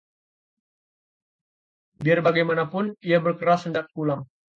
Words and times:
biar 2.07 2.21
bagaimanapun, 2.29 2.89
ia 3.11 3.21
berkeras 3.29 3.69
hendak 3.69 3.85
pulang 3.99 4.25